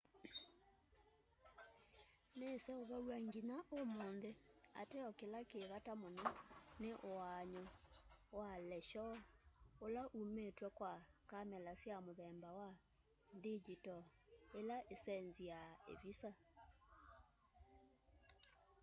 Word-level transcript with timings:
niseuvaw'a 2.39 3.15
nginya 3.25 3.57
umunthi 3.81 4.31
ateo 4.81 5.09
kila 5.19 5.39
ki 5.49 5.59
vata 5.71 5.93
muno 6.01 6.25
ni 6.81 6.91
uaany'o 7.09 7.63
wa 8.39 8.49
leshoo 8.69 9.15
ula 9.85 10.01
umitw'e 10.19 10.69
kwa 10.77 10.93
kamela 11.29 11.73
sya 11.81 11.95
muthemba 12.05 12.49
wa 12.59 12.69
ndingyitol 13.37 14.03
ila 14.59 14.77
isenziaa 14.93 15.71
ivisa 15.93 16.31